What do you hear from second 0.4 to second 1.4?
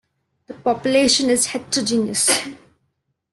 The population